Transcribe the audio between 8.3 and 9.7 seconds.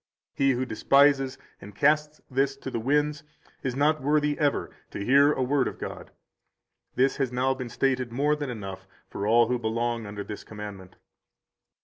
than enough for all who